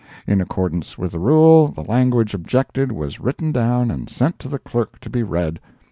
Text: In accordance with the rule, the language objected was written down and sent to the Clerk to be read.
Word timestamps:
In 0.25 0.41
accordance 0.41 0.97
with 0.97 1.11
the 1.11 1.19
rule, 1.19 1.67
the 1.67 1.83
language 1.83 2.33
objected 2.33 2.91
was 2.91 3.19
written 3.19 3.51
down 3.51 3.91
and 3.91 4.09
sent 4.09 4.39
to 4.39 4.49
the 4.49 4.57
Clerk 4.57 4.99
to 5.01 5.11
be 5.11 5.21
read. 5.21 5.59